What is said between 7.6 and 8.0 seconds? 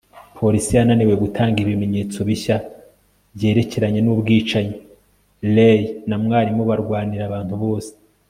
bose